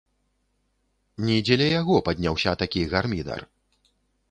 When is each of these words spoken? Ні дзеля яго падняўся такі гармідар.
Ні 1.25 1.35
дзеля 1.45 1.67
яго 1.81 1.95
падняўся 2.09 2.57
такі 2.65 2.81
гармідар. 2.97 3.39